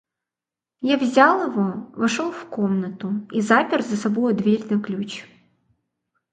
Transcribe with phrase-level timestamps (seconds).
[0.81, 5.25] Я взял его, вошел в комнату и запер за собою дверь на ключ.